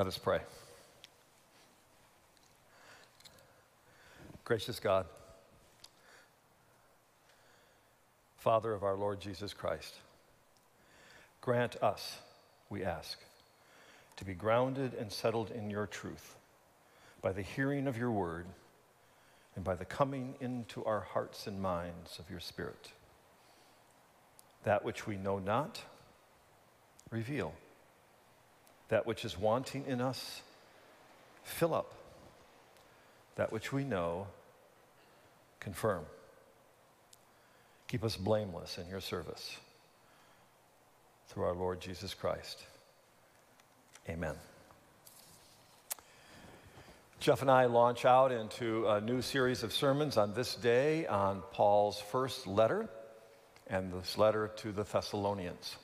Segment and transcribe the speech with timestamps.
[0.00, 0.40] Let us pray.
[4.44, 5.04] Gracious God,
[8.38, 9.94] Father of our Lord Jesus Christ,
[11.42, 12.16] grant us,
[12.70, 13.18] we ask,
[14.16, 16.34] to be grounded and settled in your truth
[17.20, 18.46] by the hearing of your word
[19.54, 22.92] and by the coming into our hearts and minds of your Spirit.
[24.64, 25.82] That which we know not,
[27.10, 27.52] reveal.
[28.90, 30.42] That which is wanting in us,
[31.42, 31.94] fill up.
[33.36, 34.26] That which we know,
[35.60, 36.04] confirm.
[37.88, 39.56] Keep us blameless in your service.
[41.28, 42.64] Through our Lord Jesus Christ.
[44.08, 44.34] Amen.
[47.20, 51.42] Jeff and I launch out into a new series of sermons on this day on
[51.52, 52.88] Paul's first letter
[53.66, 55.76] and this letter to the Thessalonians.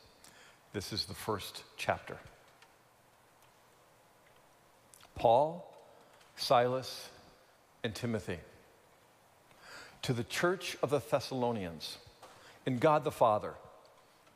[0.73, 2.17] This is the first chapter.
[5.17, 5.69] Paul,
[6.37, 7.09] Silas,
[7.83, 8.39] and Timothy
[10.03, 11.99] to the church of the Thessalonians
[12.65, 13.55] in God the Father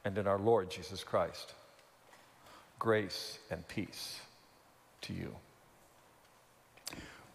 [0.04, 1.54] and in our Lord Jesus Christ.
[2.78, 4.18] Grace and peace
[5.02, 5.36] to you.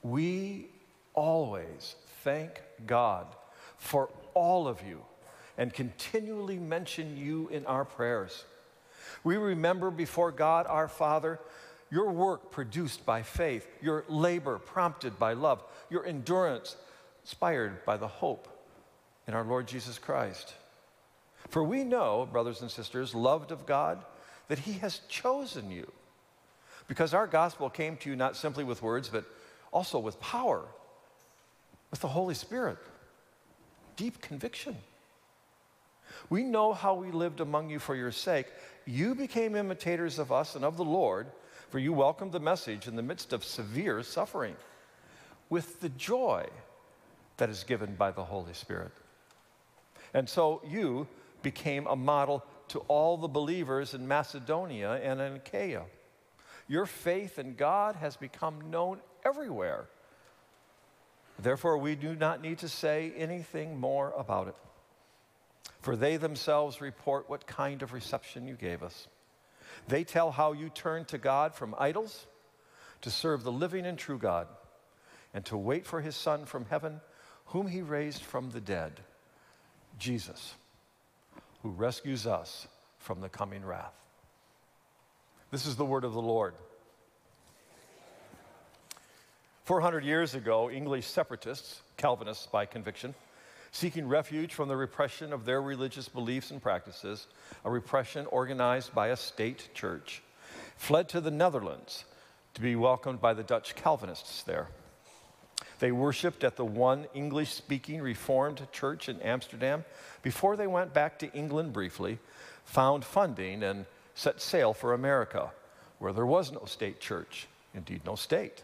[0.03, 0.67] We
[1.13, 3.27] always thank God
[3.77, 5.01] for all of you
[5.57, 8.43] and continually mention you in our prayers.
[9.23, 11.39] We remember before God our Father
[11.95, 16.75] your work produced by faith, your labor prompted by love, your endurance
[17.23, 18.49] inspired by the hope
[19.29, 20.55] in our Lord Jesus Christ.
[21.47, 24.03] For we know, brothers and sisters, loved of God,
[24.49, 25.89] that He has chosen you.
[26.89, 29.23] Because our gospel came to you not simply with words, but
[29.71, 30.65] also with power,
[31.91, 32.77] with the Holy Spirit,
[33.95, 34.75] deep conviction.
[36.29, 38.47] We know how we lived among you for your sake.
[38.85, 41.27] You became imitators of us and of the Lord,
[41.69, 44.55] for you welcomed the message in the midst of severe suffering
[45.49, 46.45] with the joy
[47.37, 48.91] that is given by the Holy Spirit.
[50.13, 51.07] And so you
[51.41, 55.83] became a model to all the believers in Macedonia and in Achaia.
[56.67, 59.85] Your faith in God has become known everywhere.
[61.37, 64.55] Therefore, we do not need to say anything more about it.
[65.81, 69.07] For they themselves report what kind of reception you gave us.
[69.87, 72.25] They tell how you turned to God from idols
[73.01, 74.47] to serve the living and true God
[75.33, 77.01] and to wait for his Son from heaven
[77.47, 78.99] whom he raised from the dead,
[79.99, 80.55] Jesus,
[81.61, 83.93] who rescues us from the coming wrath.
[85.51, 86.55] This is the word of the Lord.
[89.65, 93.15] 400 years ago, English separatists, Calvinists by conviction,
[93.75, 97.27] seeking refuge from the repression of their religious beliefs and practices,
[97.65, 100.23] a repression organized by a state church,
[100.77, 102.05] fled to the Netherlands
[102.53, 104.69] to be welcomed by the Dutch Calvinists there.
[105.79, 109.83] They worshiped at the one English speaking Reformed church in Amsterdam
[110.21, 112.17] before they went back to England briefly,
[112.63, 115.51] found funding, and set sail for America,
[115.99, 118.63] where there was no state church, indeed, no state.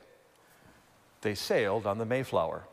[1.20, 2.64] They sailed on the Mayflower.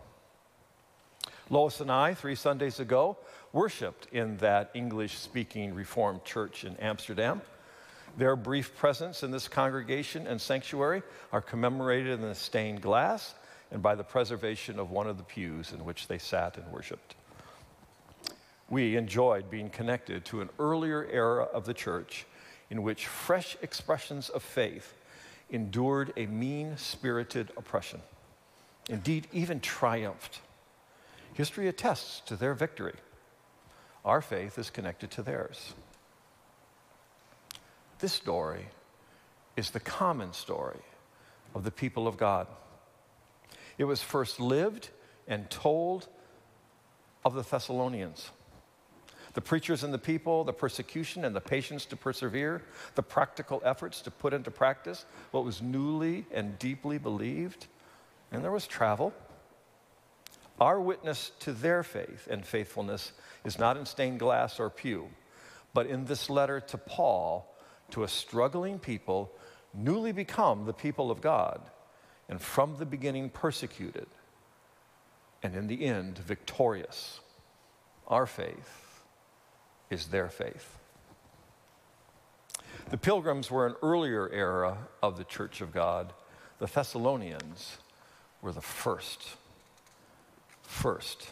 [1.50, 3.16] Lois and I, three Sundays ago,
[3.53, 7.41] worshiped in that English speaking Reformed church in Amsterdam.
[8.16, 13.34] Their brief presence in this congregation and sanctuary are commemorated in the stained glass
[13.70, 17.14] and by the preservation of one of the pews in which they sat and worshiped.
[18.69, 22.26] We enjoyed being connected to an earlier era of the church
[22.70, 24.94] in which fresh expressions of faith
[25.48, 28.03] endured a mean spirited oppression,
[28.91, 30.41] indeed, even triumphed.
[31.38, 32.97] History attests to their victory.
[34.04, 35.72] Our faith is connected to theirs.
[38.00, 38.66] This story
[39.56, 40.81] is the common story
[41.54, 42.49] of the people of God.
[43.78, 44.91] It was first lived
[45.28, 46.09] and told
[47.25, 48.32] of the Thessalonians.
[49.34, 52.62] The preachers and the people, the persecution and the patience to persevere,
[52.97, 57.69] the practical efforts to put into practice what was newly and deeply believed,
[58.32, 59.14] and there was travel.
[60.60, 63.12] Our witness to their faith and faithfulness
[63.44, 65.08] is not in stained glass or pew,
[65.72, 67.55] but in this letter to Paul,
[67.90, 69.32] to a struggling people
[69.72, 71.60] newly become the people of God
[72.28, 74.06] and from the beginning persecuted,
[75.43, 77.20] and in the end victorious.
[78.08, 79.02] Our faith
[79.90, 80.78] is their faith.
[82.90, 86.12] The pilgrims were an earlier era of the church of God.
[86.58, 87.78] The Thessalonians
[88.43, 89.37] were the first.
[90.69, 91.31] First.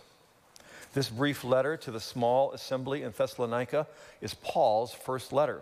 [0.94, 3.86] This brief letter to the small assembly in Thessalonica
[4.22, 5.60] is Paul's first letter.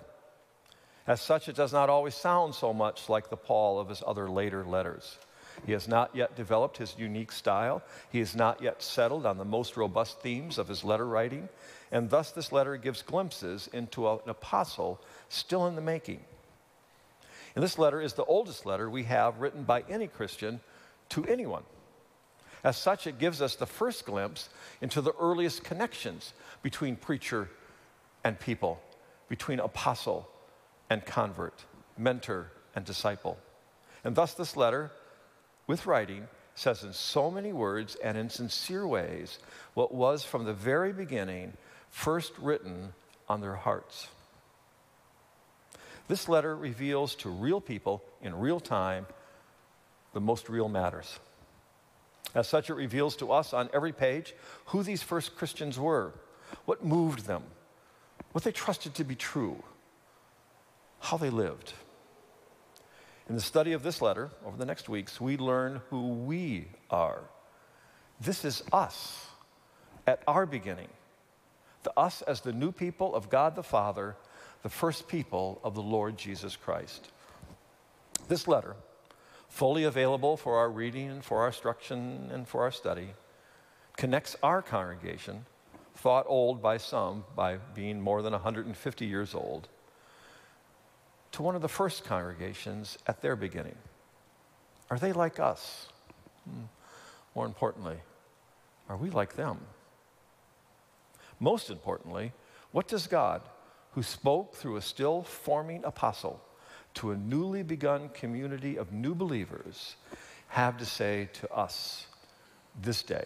[1.09, 4.31] As such, it does not always sound so much like the Paul of his other
[4.31, 5.19] later letters.
[5.67, 7.82] He has not yet developed his unique style.
[8.11, 11.49] He has not yet settled on the most robust themes of his letter writing.
[11.91, 16.21] And thus, this letter gives glimpses into an apostle still in the making.
[17.56, 20.61] And this letter is the oldest letter we have written by any Christian
[21.11, 21.65] to anyone.
[22.64, 24.49] As such, it gives us the first glimpse
[24.81, 26.32] into the earliest connections
[26.62, 27.50] between preacher
[28.25, 28.81] and people,
[29.28, 30.26] between apostle
[30.88, 31.64] and convert,
[31.99, 33.38] mentor and disciple.
[34.02, 34.90] And thus, this letter,
[35.66, 39.38] with writing, says in so many words and in sincere ways
[39.75, 41.52] what was from the very beginning
[41.90, 42.94] first written
[43.28, 44.08] on their hearts.
[46.08, 49.06] This letter reveals to real people in real time
[50.12, 51.19] the most real matters.
[52.34, 54.34] As such, it reveals to us on every page
[54.66, 56.12] who these first Christians were,
[56.64, 57.42] what moved them,
[58.32, 59.62] what they trusted to be true,
[61.00, 61.72] how they lived.
[63.28, 67.22] In the study of this letter over the next weeks, we learn who we are.
[68.20, 69.26] This is us
[70.06, 70.88] at our beginning,
[71.84, 74.16] the us as the new people of God the Father
[74.64, 77.10] the first people of the Lord Jesus Christ.
[78.28, 78.75] This letter,
[79.54, 83.10] fully available for our reading and for our instruction and for our study,
[83.96, 85.46] connects our congregation,
[85.94, 89.68] thought old by some by being more than 150 years old,
[91.30, 93.76] to one of the first congregations at their beginning.
[94.90, 95.86] Are they like us?
[96.50, 96.64] Hmm.
[97.36, 97.98] More importantly,
[98.88, 99.60] are we like them?
[101.38, 102.32] Most importantly,
[102.72, 103.40] what does God,
[103.92, 106.42] who spoke through a still forming apostle
[106.94, 109.96] to a newly begun community of new believers,
[110.49, 112.06] have to say to us
[112.81, 113.25] this day,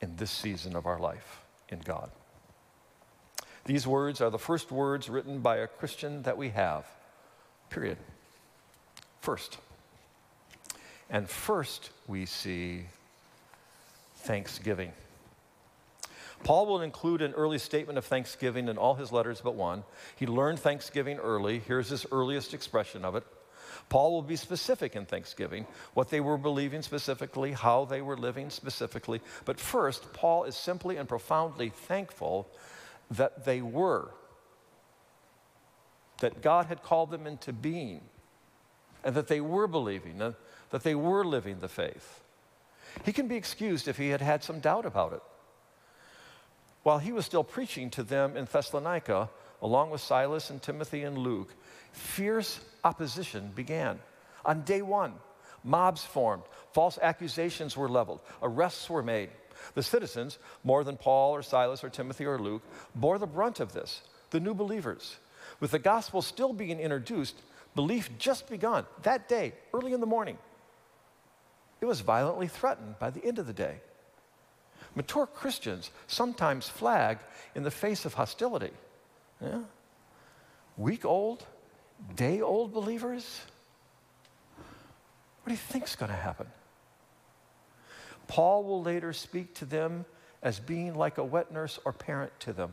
[0.00, 2.10] in this season of our life in God.
[3.64, 6.86] These words are the first words written by a Christian that we have,
[7.68, 7.98] period.
[9.20, 9.58] First.
[11.10, 12.84] And first, we see
[14.16, 14.92] thanksgiving.
[16.44, 19.84] Paul will include an early statement of thanksgiving in all his letters but one.
[20.16, 21.58] He learned thanksgiving early.
[21.58, 23.24] Here's his earliest expression of it.
[23.88, 28.50] Paul will be specific in thanksgiving, what they were believing specifically, how they were living
[28.50, 29.20] specifically.
[29.44, 32.48] But first, Paul is simply and profoundly thankful
[33.10, 34.10] that they were,
[36.20, 38.00] that God had called them into being,
[39.04, 42.22] and that they were believing, that they were living the faith.
[43.04, 45.22] He can be excused if he had had some doubt about it.
[46.82, 49.28] While he was still preaching to them in Thessalonica,
[49.60, 51.54] along with Silas and Timothy and Luke,
[51.92, 53.98] fierce opposition began.
[54.44, 55.14] On day one,
[55.62, 59.30] mobs formed, false accusations were leveled, arrests were made.
[59.74, 62.62] The citizens, more than Paul or Silas or Timothy or Luke,
[62.94, 64.00] bore the brunt of this,
[64.30, 65.18] the new believers.
[65.60, 67.36] With the gospel still being introduced,
[67.74, 70.38] belief just begun that day, early in the morning.
[71.82, 73.80] It was violently threatened by the end of the day.
[74.94, 77.18] Mature Christians sometimes flag
[77.54, 78.72] in the face of hostility.
[79.40, 79.62] Yeah?
[80.76, 81.44] Week old,
[82.16, 83.40] day old believers?
[84.56, 86.46] What do you think is going to happen?
[88.26, 90.04] Paul will later speak to them
[90.42, 92.72] as being like a wet nurse or parent to them.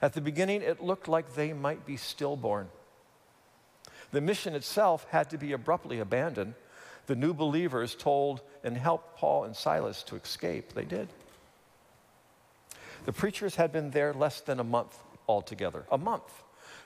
[0.00, 2.68] At the beginning, it looked like they might be stillborn.
[4.10, 6.54] The mission itself had to be abruptly abandoned
[7.06, 10.72] the new believers told and helped Paul and Silas to escape.
[10.72, 11.08] They did.
[13.04, 14.96] The preachers had been there less than a month
[15.28, 15.84] altogether.
[15.90, 16.30] A month.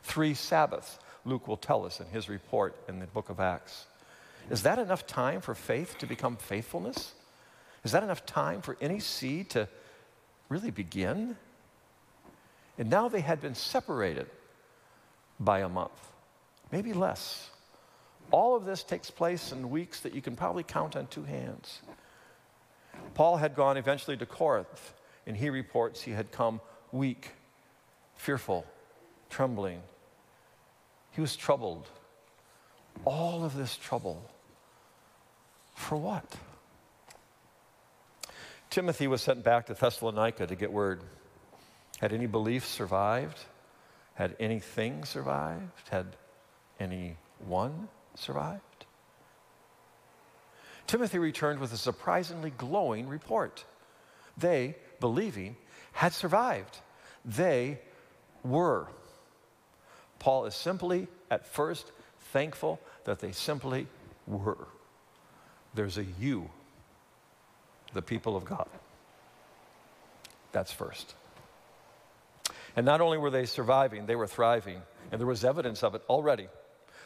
[0.03, 3.87] Three Sabbaths, Luke will tell us in his report in the book of Acts.
[4.49, 7.13] Is that enough time for faith to become faithfulness?
[7.85, 9.69] Is that enough time for any seed to
[10.49, 11.37] really begin?
[12.79, 14.27] And now they had been separated
[15.39, 16.13] by a month,
[16.73, 17.51] maybe less.
[18.31, 21.81] All of this takes place in weeks that you can probably count on two hands.
[23.15, 24.95] Paul had gone eventually to Corinth,
[25.27, 26.61] and he reports he had come
[26.93, 27.33] weak,
[28.17, 28.67] fearful,
[29.31, 29.81] trembling.
[31.13, 31.89] He was troubled.
[33.05, 34.23] All of this trouble.
[35.75, 36.25] For what?
[38.71, 41.03] Timothy was sent back to Thessalonica to get word.
[42.01, 43.39] Had any belief survived?
[44.15, 45.89] Had anything survived?
[45.91, 46.17] Had
[46.81, 48.63] anyone survived.
[50.87, 53.65] Timothy returned with a surprisingly glowing report.
[54.39, 55.57] They, believing,
[55.93, 56.79] had survived.
[57.25, 57.81] They
[58.45, 58.87] were.
[60.19, 61.91] Paul is simply, at first,
[62.33, 63.87] thankful that they simply
[64.27, 64.69] were.
[65.75, 66.51] There's a you,
[67.93, 68.69] the people of God.
[70.53, 71.15] That's first.
[72.77, 74.81] And not only were they surviving, they were thriving,
[75.11, 76.49] and there was evidence of it already.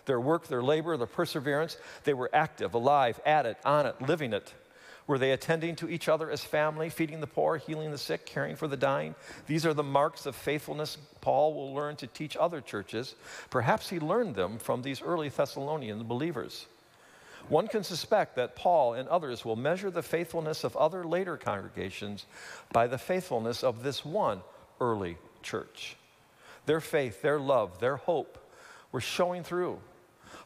[0.07, 4.33] Their work, their labor, their perseverance, they were active, alive, at it, on it, living
[4.33, 4.53] it.
[5.07, 8.55] Were they attending to each other as family, feeding the poor, healing the sick, caring
[8.55, 9.17] for the dying?
[9.49, 13.17] These are the marks of faithfulness Paul will learn to teach other churches.
[13.51, 16.67] Perhaps he learned them from these early Thessalonian believers.
[17.49, 22.27] One can suspect that Paul and others will measure the faithfulness of other later congregations
[22.73, 24.43] by the faithfulness of this one
[24.81, 25.97] early church.
[26.67, 28.39] Their faith, their love, their hope
[28.93, 29.81] were showing through.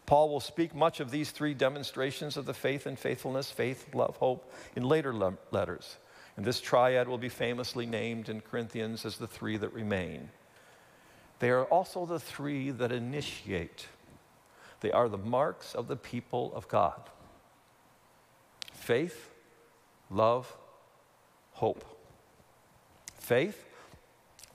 [0.07, 4.17] Paul will speak much of these three demonstrations of the faith and faithfulness faith, love,
[4.17, 5.97] hope in later le- letters.
[6.37, 10.31] And this triad will be famously named in Corinthians as the three that remain.
[11.39, 13.89] They are also the three that initiate,
[14.81, 17.01] they are the marks of the people of God
[18.73, 19.31] faith,
[20.11, 20.55] love,
[21.53, 21.83] hope.
[23.19, 23.65] Faith,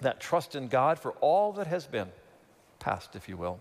[0.01, 2.09] that trust in God for all that has been,
[2.77, 3.59] past, if you will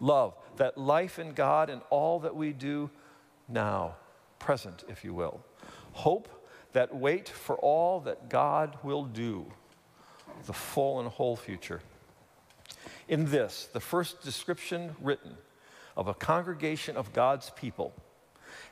[0.00, 2.90] love, that life in God and all that we do
[3.48, 3.96] now,
[4.38, 5.40] present, if you will.
[5.92, 6.28] Hope,
[6.72, 9.46] that wait for all that God will do,
[10.46, 11.80] the full and whole future.
[13.08, 15.36] In this, the first description written
[15.96, 17.94] of a congregation of God's people,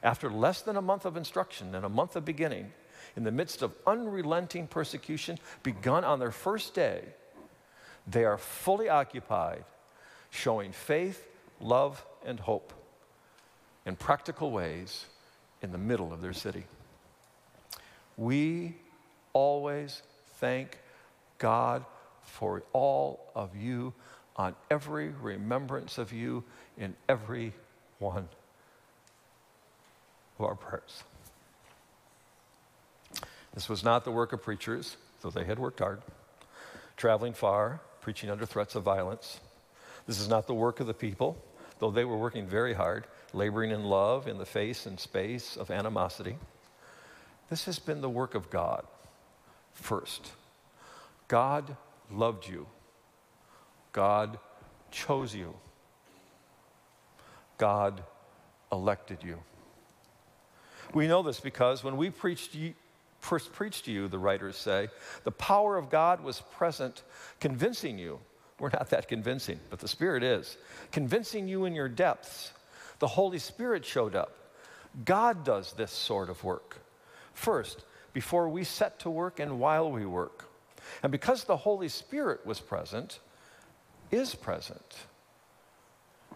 [0.03, 2.73] after less than a month of instruction and a month of beginning,
[3.17, 7.05] in the midst of unrelenting persecution begun on their first day,
[8.07, 9.65] they are fully occupied
[10.35, 11.27] showing faith,
[11.61, 12.73] love, and hope
[13.87, 15.07] in practical ways
[15.63, 16.65] in the middle of their city.
[18.17, 18.75] We
[19.33, 20.03] always
[20.39, 20.79] thank
[21.39, 21.85] God
[22.23, 23.93] for all of you
[24.37, 26.43] on every remembrance of you
[26.77, 27.53] in every
[28.01, 28.29] one
[30.39, 31.05] of our prayers.
[33.55, 36.03] This was not the work of preachers, though they had worked hard,
[36.97, 39.39] traveling far, preaching under threats of violence.
[40.07, 41.37] This is not the work of the people,
[41.79, 45.71] though they were working very hard, laboring in love in the face and space of
[45.71, 46.37] animosity.
[47.51, 48.85] This has been the work of God
[49.73, 50.33] first.
[51.29, 51.77] God
[52.11, 52.67] loved you.
[53.93, 54.39] God
[54.91, 55.55] chose you.
[57.59, 58.03] God
[58.73, 59.39] elected you.
[60.93, 62.57] We know this because when we preached
[63.21, 64.89] first preached to you, the writers say,
[65.25, 67.03] the power of God was present,
[67.41, 68.21] convincing you
[68.59, 70.57] we're not that convincing, but the Spirit is.
[70.93, 72.53] Convincing you in your depths.
[73.01, 74.37] The Holy Spirit showed up.
[75.05, 76.79] God does this sort of work.
[77.33, 80.45] First, before we set to work and while we work.
[81.03, 83.19] And because the Holy Spirit was present,
[84.13, 84.99] is present,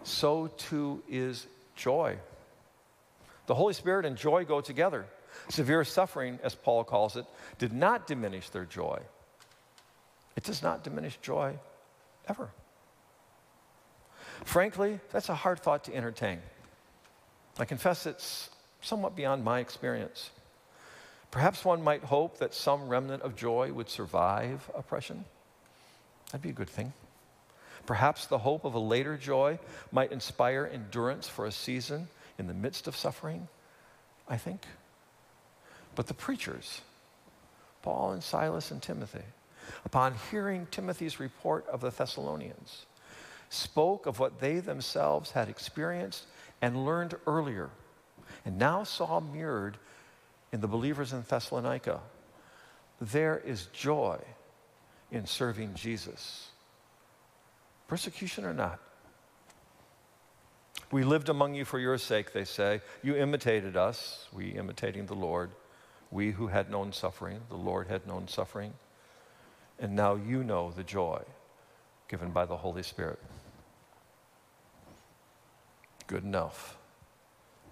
[0.03, 1.47] so too is
[1.77, 2.19] joy.
[3.47, 5.07] The Holy Spirit and joy go together.
[5.49, 7.27] Severe suffering, as Paul calls it,
[7.59, 9.01] did not diminish their joy.
[10.35, 11.59] It does not diminish joy
[12.29, 12.51] ever.
[14.45, 16.41] Frankly, that's a hard thought to entertain.
[17.59, 20.31] I confess it's somewhat beyond my experience.
[21.31, 25.25] Perhaps one might hope that some remnant of joy would survive oppression.
[26.27, 26.93] That'd be a good thing.
[27.87, 29.59] Perhaps the hope of a later joy
[29.91, 32.09] might inspire endurance for a season
[32.39, 33.49] in the midst of suffering,
[34.29, 34.63] I think.
[35.95, 36.83] But the preachers,
[37.83, 39.25] Paul and Silas and Timothy,
[39.85, 42.87] upon hearing Timothy's report of the Thessalonians,
[43.51, 46.27] spoke of what they themselves had experienced
[46.61, 47.71] and learned earlier,
[48.45, 49.79] and now saw mirrored
[50.53, 52.01] in the believers in Thessalonica.
[53.01, 54.19] There is joy
[55.11, 56.49] in serving Jesus,
[57.87, 58.81] persecution or not.
[60.91, 62.81] We lived among you for your sake, they say.
[63.03, 65.51] You imitated us, we imitating the Lord.
[66.11, 68.73] We who had known suffering, the Lord had known suffering
[69.79, 71.23] and now you know the joy
[72.09, 73.19] given by the Holy Spirit.
[76.07, 76.77] Good enough.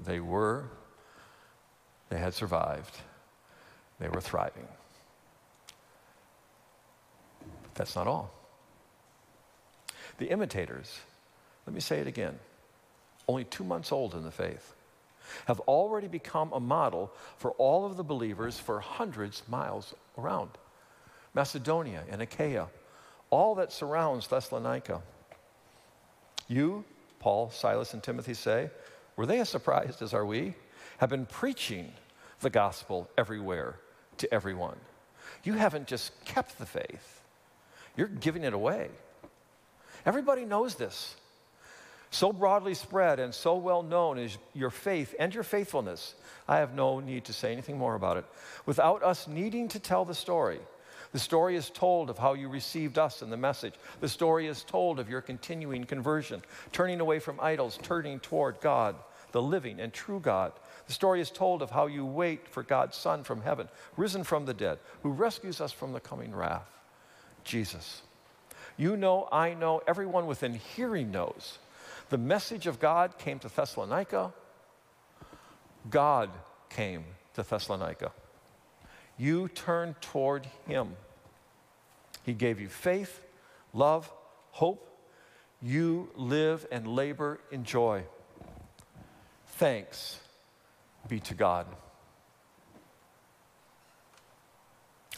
[0.05, 0.65] They were,
[2.11, 2.97] they had survived,
[3.99, 4.69] they were thriving.
[7.41, 8.31] But that's not all.
[10.19, 11.01] The imitators,
[11.67, 12.39] let me say it again,
[13.27, 14.75] only two months old in the faith,
[15.47, 20.51] have already become a model for all of the believers for hundreds miles around.
[21.37, 22.69] Macedonia and Achaia,
[23.29, 25.03] all that surrounds Thessalonica.
[26.49, 26.83] You,
[27.21, 28.71] Paul, Silas, and Timothy say,
[29.17, 30.55] were they as surprised as are we?
[30.97, 31.93] Have been preaching
[32.41, 33.79] the gospel everywhere
[34.17, 34.79] to everyone.
[35.45, 37.23] You haven't just kept the faith,
[37.97, 38.89] you're giving it away.
[40.07, 41.17] Everybody knows this.
[42.11, 46.15] So broadly spread and so well known is your faith and your faithfulness.
[46.49, 48.25] I have no need to say anything more about it.
[48.65, 50.61] Without us needing to tell the story,
[51.17, 53.73] The story is told of how you received us and the message.
[54.01, 56.43] The story is told of your continuing conversion,
[56.73, 58.97] turning away from idols, turning toward God,
[59.33, 60.53] the living and true God.
[60.87, 64.45] The story is told of how you wait for God's Son from heaven, risen from
[64.45, 66.69] the dead, who rescues us from the coming wrath,
[67.45, 68.03] Jesus.
[68.77, 71.57] You know, I know, everyone within hearing knows.
[72.11, 74.35] The message of God came to Thessalonica.
[75.89, 76.29] God
[76.69, 78.13] came to Thessalonica.
[79.17, 80.95] You turned toward Him.
[82.27, 83.23] He gave you faith,
[83.73, 84.13] love,
[84.51, 84.83] hope.
[85.63, 88.03] You live and labor in joy.
[89.47, 90.19] Thanks
[91.09, 91.67] be to God.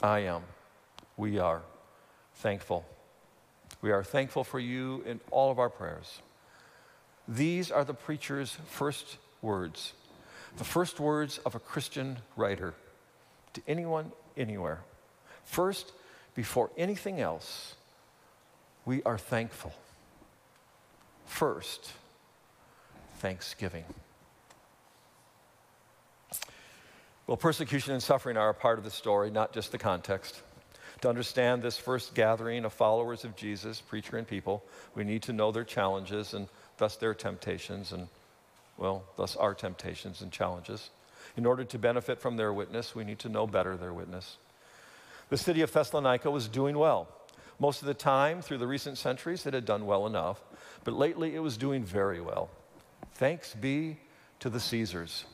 [0.03, 0.43] I am.
[1.17, 1.63] We are
[2.35, 2.85] thankful.
[3.81, 6.21] We are thankful for you in all of our prayers.
[7.27, 9.95] These are the preacher's first words,
[10.59, 12.75] the first words of a Christian writer
[13.55, 14.81] to anyone, anywhere.
[15.45, 15.93] First,
[16.39, 17.75] before anything else,
[18.87, 19.73] we are thankful.
[21.27, 21.91] First,
[23.17, 23.83] thanksgiving.
[27.27, 30.41] Well, persecution and suffering are a part of the story, not just the context.
[31.01, 34.63] To understand this first gathering of followers of Jesus, preacher and people,
[34.95, 38.07] we need to know their challenges and thus their temptations, and,
[38.77, 40.91] well, thus our temptations and challenges.
[41.37, 44.37] In order to benefit from their witness, we need to know better their witness.
[45.29, 47.09] The city of Thessalonica was doing well.
[47.59, 50.41] Most of the time, through the recent centuries, it had done well enough,
[50.85, 52.51] but lately it was doing very well.
[53.15, 53.99] Thanks be
[54.41, 55.25] to the Caesars.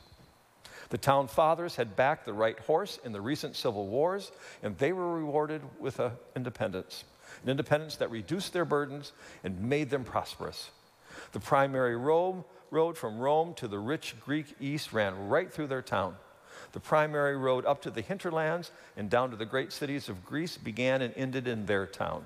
[0.89, 4.31] The town fathers had backed the right horse in the recent civil wars,
[4.63, 5.99] and they were rewarded with
[6.35, 7.03] independence,
[7.43, 10.71] an independence that reduced their burdens and made them prosperous.
[11.31, 15.81] The primary road road from Rome to the rich Greek east ran right through their
[15.81, 16.15] town.
[16.75, 20.57] The primary road up to the hinterlands and down to the great cities of Greece
[20.57, 22.25] began and ended in their town.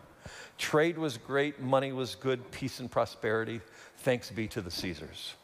[0.58, 3.62] Trade was great, money was good, peace and prosperity.
[3.98, 5.36] Thanks be to the Caesars.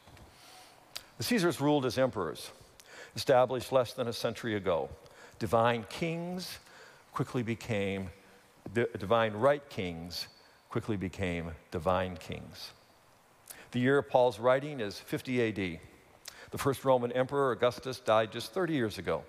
[1.20, 2.50] The Caesars ruled as emperors,
[3.16, 4.90] established less than a century ago.
[5.38, 6.58] Divine kings
[7.14, 8.10] quickly became,
[8.74, 10.28] divine right kings
[10.72, 12.72] quickly became divine kings.
[13.70, 15.80] The year of Paul's writing is 50 AD.
[16.52, 19.24] The first Roman emperor, Augustus, died just 30 years ago.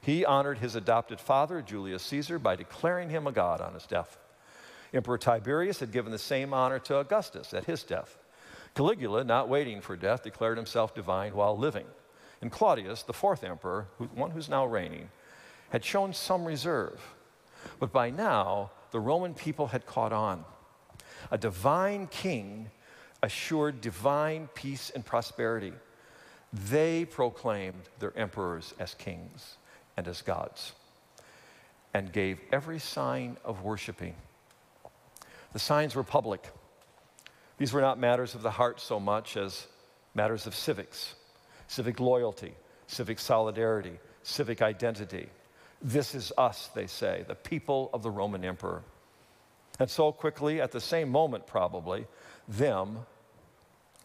[0.00, 4.18] He honored his adopted father, Julius Caesar, by declaring him a god on his death.
[4.94, 8.16] Emperor Tiberius had given the same honor to Augustus at his death.
[8.74, 11.86] Caligula, not waiting for death, declared himself divine while living.
[12.40, 15.10] And Claudius, the fourth emperor, one who's now reigning,
[15.70, 17.00] had shown some reserve.
[17.80, 20.44] But by now, the Roman people had caught on.
[21.30, 22.70] A divine king
[23.22, 25.72] assured divine peace and prosperity.
[26.52, 29.56] They proclaimed their emperors as kings
[29.96, 30.72] and as gods
[31.94, 34.14] and gave every sign of worshiping.
[35.52, 36.48] The signs were public.
[37.58, 39.66] These were not matters of the heart so much as
[40.14, 41.14] matters of civics,
[41.66, 42.54] civic loyalty,
[42.86, 45.28] civic solidarity, civic identity.
[45.82, 48.82] This is us, they say, the people of the Roman emperor.
[49.78, 52.06] And so quickly, at the same moment probably,
[52.48, 53.06] them,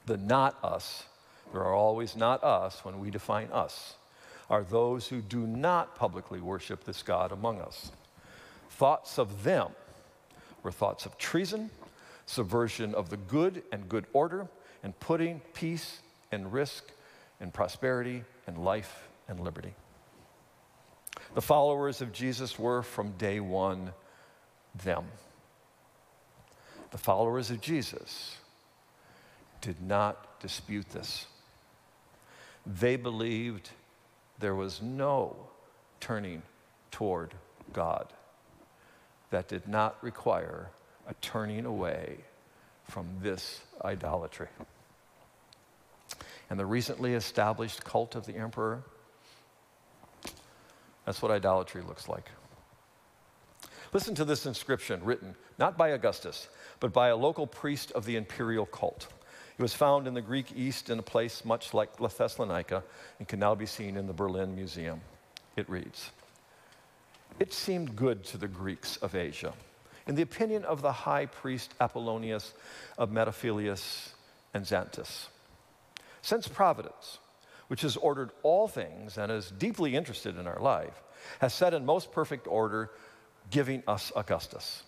[0.05, 1.05] the not us,
[1.53, 3.93] there are always not us when we define us,
[4.49, 7.91] are those who do not publicly worship this God among us.
[8.71, 9.69] Thoughts of them
[10.63, 11.69] were thoughts of treason,
[12.25, 14.47] subversion of the good and good order,
[14.81, 15.99] and putting peace
[16.31, 16.85] and risk
[17.39, 19.75] and prosperity and life and liberty.
[21.35, 23.91] The followers of Jesus were from day one
[24.83, 25.05] them.
[26.89, 28.37] The followers of Jesus
[29.61, 31.27] did not dispute this.
[32.65, 33.69] They believed
[34.39, 35.35] there was no
[35.99, 36.43] turning
[36.91, 37.33] toward
[37.71, 38.07] God
[39.31, 40.69] that did not require
[41.07, 42.17] a turning away
[42.89, 44.47] from this idolatry.
[46.49, 48.83] And the recently established cult of the emperor,
[51.05, 52.29] that's what idolatry looks like.
[53.91, 56.47] Listen to this inscription written not by Augustus,
[56.79, 59.07] but by a local priest of the imperial cult.
[59.57, 62.83] It was found in the Greek East in a place much like Thessalonica
[63.19, 65.01] and can now be seen in the Berlin Museum.
[65.55, 66.11] It reads
[67.39, 69.53] It seemed good to the Greeks of Asia,
[70.07, 72.53] in the opinion of the high priest Apollonius
[72.97, 74.13] of Menophilus
[74.55, 75.27] and Xanthus.
[76.23, 77.19] Since Providence,
[77.67, 81.01] which has ordered all things and is deeply interested in our life,
[81.39, 82.89] has set in most perfect order,
[83.51, 84.83] giving us Augustus,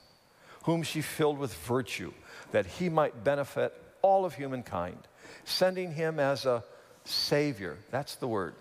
[0.64, 2.12] whom she filled with virtue,
[2.52, 3.74] that he might benefit
[4.06, 5.00] all of humankind,
[5.46, 6.64] sending him as a
[7.06, 8.54] savior, that's the word,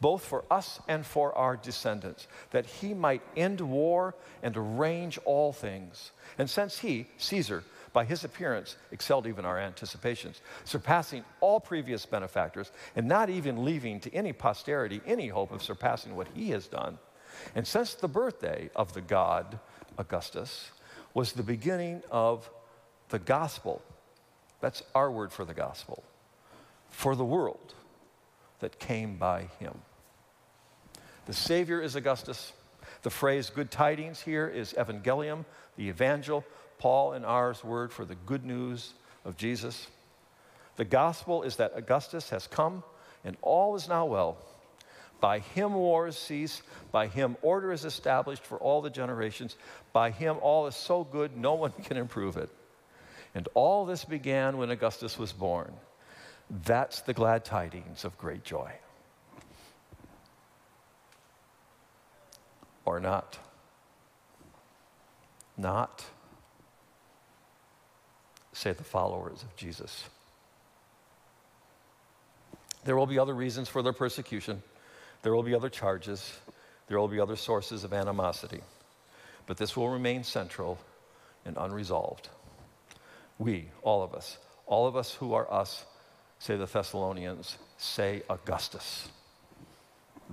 [0.00, 5.52] both for us and for our descendants, that he might end war and arrange all
[5.52, 6.12] things.
[6.38, 12.70] And since he, Caesar, by his appearance, excelled even our anticipations, surpassing all previous benefactors,
[12.94, 16.96] and not even leaving to any posterity any hope of surpassing what he has done.
[17.56, 19.58] And since the birthday of the god
[19.98, 20.70] Augustus
[21.12, 22.48] was the beginning of
[23.08, 23.82] the gospel,
[24.60, 26.02] that's our word for the gospel,
[26.90, 27.74] for the world
[28.60, 29.74] that came by him.
[31.26, 32.52] The Savior is Augustus.
[33.02, 35.44] The phrase good tidings here is evangelium,
[35.76, 36.44] the evangel,
[36.78, 39.88] Paul and ours word for the good news of Jesus.
[40.76, 42.82] The gospel is that Augustus has come
[43.24, 44.38] and all is now well.
[45.20, 49.56] By him wars cease, by him order is established for all the generations.
[49.92, 52.50] By him all is so good no one can improve it.
[53.36, 55.74] And all this began when Augustus was born.
[56.64, 58.72] That's the glad tidings of great joy.
[62.86, 63.38] Or not.
[65.58, 66.02] Not,
[68.54, 70.04] say the followers of Jesus.
[72.84, 74.62] There will be other reasons for their persecution.
[75.20, 76.38] There will be other charges.
[76.88, 78.62] There will be other sources of animosity.
[79.46, 80.78] But this will remain central
[81.44, 82.30] and unresolved.
[83.38, 85.84] We, all of us, all of us who are us,
[86.38, 89.08] say the Thessalonians, say Augustus.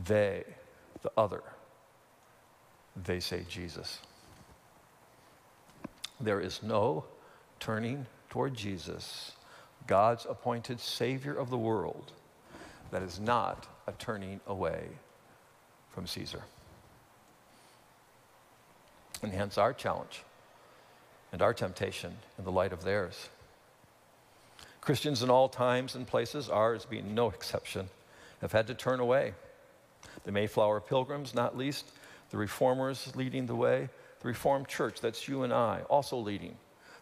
[0.05, 0.43] They,
[1.01, 1.41] the other,
[2.95, 3.99] they say Jesus.
[6.19, 7.05] There is no
[7.59, 9.33] turning toward Jesus,
[9.85, 12.13] God's appointed Savior of the world,
[12.91, 14.87] that is not a turning away
[15.91, 16.41] from Caesar.
[19.21, 20.23] And hence our challenge
[21.33, 23.27] and our temptation in the light of theirs.
[24.79, 27.89] Christians in all times and places, ours being no exception,
[28.39, 29.33] have had to turn away.
[30.25, 31.91] The Mayflower Pilgrims, not least,
[32.29, 33.89] the Reformers leading the way,
[34.21, 36.55] the Reformed Church, that's you and I, also leading.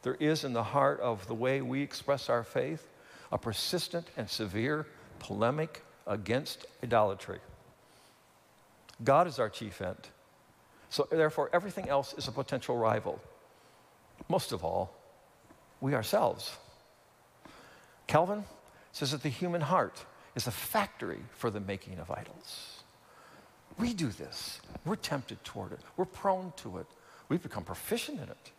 [0.03, 2.87] There is in the heart of the way we express our faith
[3.31, 4.87] a persistent and severe
[5.19, 7.39] polemic against idolatry.
[9.03, 10.09] God is our chief end.
[10.89, 13.21] So, therefore, everything else is a potential rival.
[14.29, 14.95] Most of all,
[15.79, 16.57] we ourselves.
[18.07, 18.43] Calvin
[18.91, 20.05] says that the human heart
[20.35, 22.83] is a factory for the making of idols.
[23.77, 24.59] We do this.
[24.85, 25.79] We're tempted toward it.
[25.97, 26.87] We're prone to it.
[27.29, 28.51] We've become proficient in it.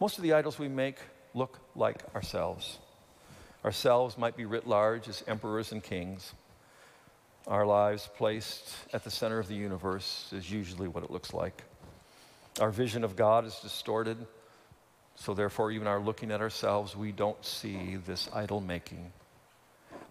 [0.00, 0.98] Most of the idols we make
[1.34, 2.78] look like ourselves.
[3.64, 6.32] Ourselves might be writ large as emperors and kings.
[7.46, 11.62] Our lives placed at the center of the universe is usually what it looks like.
[12.60, 14.16] Our vision of God is distorted,
[15.14, 19.12] so therefore, even our looking at ourselves, we don't see this idol making.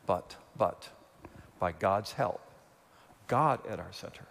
[0.06, 0.90] But, but,
[1.60, 2.42] by God's help,
[3.28, 4.26] God at our center,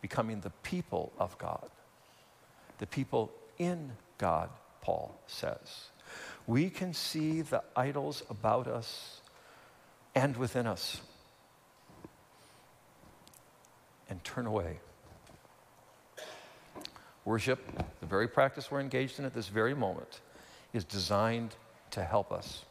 [0.00, 1.68] becoming the people of God,
[2.78, 5.88] the people in God, Paul says.
[6.46, 9.20] We can see the idols about us
[10.14, 11.00] and within us
[14.08, 14.78] and turn away.
[17.24, 17.60] Worship,
[18.00, 20.20] the very practice we're engaged in at this very moment,
[20.72, 21.54] is designed
[21.90, 22.64] to help us,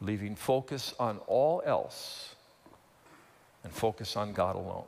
[0.00, 2.34] leaving focus on all else
[3.64, 4.86] and focus on God alone.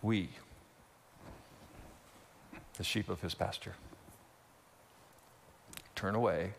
[0.00, 0.28] We,
[2.76, 3.74] the sheep of his pasture.
[5.96, 6.52] Turn away,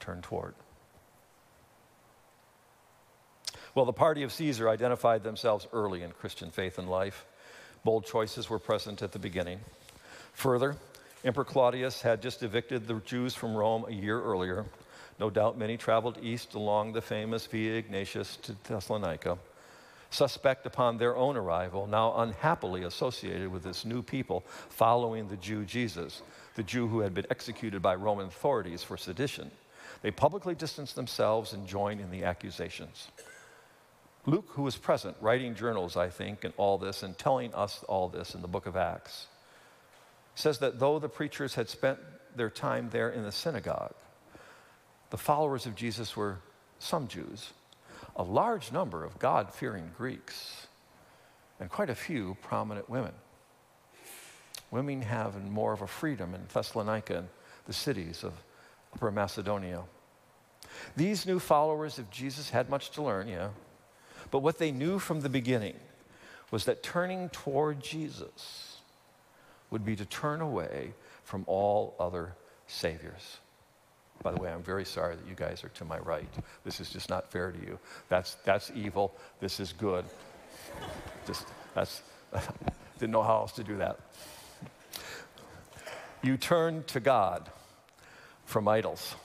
[0.00, 0.54] turn toward.
[3.74, 7.24] Well, the party of Caesar identified themselves early in Christian faith and life.
[7.84, 9.60] Bold choices were present at the beginning.
[10.34, 10.76] Further,
[11.24, 14.64] Emperor Claudius had just evicted the Jews from Rome a year earlier.
[15.20, 19.38] No doubt many traveled east along the famous Via Egnatia to Thessalonica
[20.12, 25.64] suspect upon their own arrival, now unhappily associated with this new people following the Jew
[25.64, 26.22] Jesus,
[26.54, 29.50] the Jew who had been executed by Roman authorities for sedition.
[30.02, 33.08] They publicly distanced themselves and joined in the accusations.
[34.24, 38.08] Luke, who was present, writing journals, I think, and all this, and telling us all
[38.08, 39.26] this in the book of Acts,
[40.34, 41.98] says that though the preachers had spent
[42.36, 43.94] their time there in the synagogue,
[45.10, 46.38] the followers of Jesus were
[46.78, 47.52] some Jews
[48.16, 50.66] a large number of God fearing Greeks
[51.60, 53.12] and quite a few prominent women.
[54.70, 57.28] Women have more of a freedom in Thessalonica and
[57.66, 58.32] the cities of
[58.94, 59.82] Upper Macedonia.
[60.96, 63.48] These new followers of Jesus had much to learn, yeah,
[64.30, 65.76] but what they knew from the beginning
[66.50, 68.78] was that turning toward Jesus
[69.70, 70.92] would be to turn away
[71.24, 72.34] from all other
[72.66, 73.38] saviors.
[74.22, 76.28] By the way, I'm very sorry that you guys are to my right.
[76.64, 77.78] This is just not fair to you.
[78.08, 79.14] That's, that's evil.
[79.40, 80.04] This is good.
[81.26, 82.02] Just, that's,
[82.98, 83.98] didn't know how else to do that.
[86.22, 87.50] You turn to God
[88.44, 89.16] from idols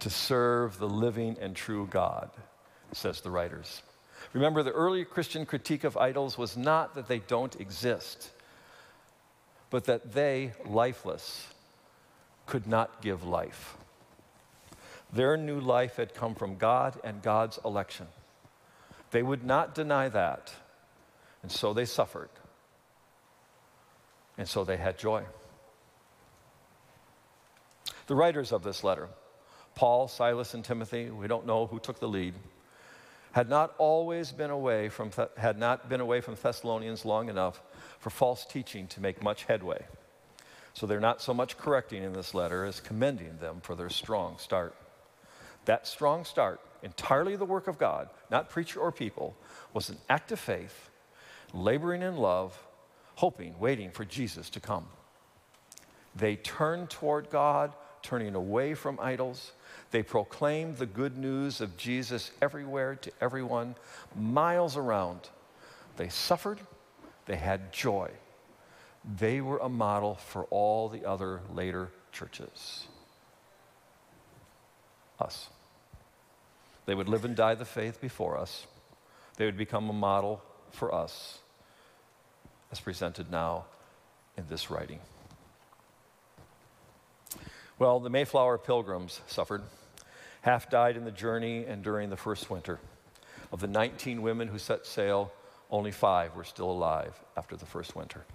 [0.00, 2.30] to serve the living and true God,
[2.96, 3.82] says the writers.
[4.32, 8.30] Remember, the early Christian critique of idols was not that they don't exist,
[9.70, 11.48] but that they, lifeless,
[12.46, 13.76] could not give life.
[15.12, 18.06] Their new life had come from God and God's election.
[19.10, 20.52] They would not deny that,
[21.42, 22.30] and so they suffered.
[24.36, 25.22] And so they had joy.
[28.08, 29.08] The writers of this letter,
[29.76, 32.34] Paul, Silas, and Timothy, we don't know who took the lead,
[33.34, 37.60] had not always been away from, had not been away from Thessalonians long enough
[37.98, 39.84] for false teaching to make much headway.
[40.72, 44.38] So they're not so much correcting in this letter as commending them for their strong
[44.38, 44.76] start.
[45.64, 49.34] That strong start, entirely the work of God, not preacher or people,
[49.72, 50.90] was an act of faith,
[51.52, 52.56] laboring in love,
[53.16, 54.86] hoping, waiting for Jesus to come.
[56.14, 59.50] They turned toward God, turning away from idols.
[59.94, 63.76] They proclaimed the good news of Jesus everywhere to everyone,
[64.16, 65.20] miles around.
[65.98, 66.58] They suffered,
[67.26, 68.10] they had joy.
[69.04, 72.88] They were a model for all the other later churches.
[75.20, 75.48] Us.
[76.86, 78.66] They would live and die the faith before us.
[79.36, 81.38] They would become a model for us,
[82.72, 83.66] as presented now
[84.36, 84.98] in this writing.
[87.78, 89.62] Well, the Mayflower pilgrims suffered.
[90.44, 92.78] Half died in the journey and during the first winter.
[93.50, 95.32] Of the 19 women who set sail,
[95.70, 98.26] only five were still alive after the first winter.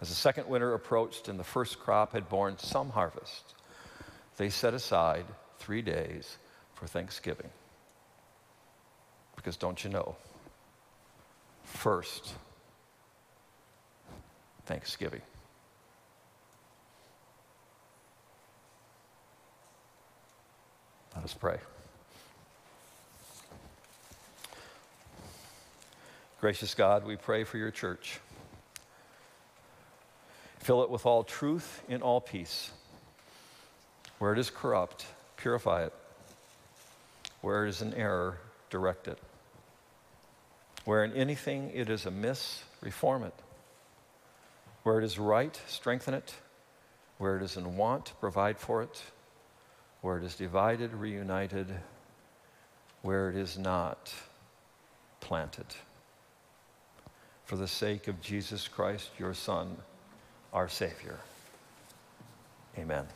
[0.00, 3.54] As the second winter approached and the first crop had borne some harvest,
[4.38, 5.26] they set aside
[5.58, 6.38] three days
[6.72, 7.50] for Thanksgiving.
[9.36, 10.16] Because don't you know,
[11.64, 12.32] first,
[14.64, 15.20] Thanksgiving.
[21.20, 21.58] Let us pray.
[26.40, 28.18] Gracious God, we pray for your church.
[30.60, 32.70] Fill it with all truth in all peace.
[34.18, 35.04] Where it is corrupt,
[35.36, 35.92] purify it.
[37.42, 38.38] Where it is an error,
[38.70, 39.18] direct it.
[40.86, 43.34] Where in anything it is amiss, reform it.
[44.84, 46.34] Where it is right, strengthen it.
[47.18, 49.02] Where it is in want, provide for it.
[50.02, 51.66] Where it is divided, reunited.
[53.02, 54.12] Where it is not,
[55.20, 55.66] planted.
[57.44, 59.76] For the sake of Jesus Christ, your Son,
[60.52, 61.18] our Savior.
[62.78, 63.06] Amen.